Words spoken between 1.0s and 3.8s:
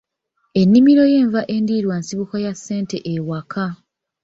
y'enva endiirwa nsibuko ya ssente ewaka.